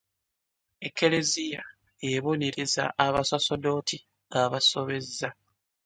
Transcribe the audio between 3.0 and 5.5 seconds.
abasosodoti abasobeza.